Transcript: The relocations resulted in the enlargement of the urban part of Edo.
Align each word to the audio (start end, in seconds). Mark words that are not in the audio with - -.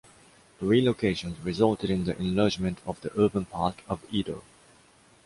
The 0.59 0.65
relocations 0.65 1.35
resulted 1.45 1.91
in 1.91 2.05
the 2.05 2.17
enlargement 2.17 2.79
of 2.87 2.99
the 3.01 3.11
urban 3.15 3.45
part 3.45 3.81
of 3.87 4.03
Edo. 4.09 4.41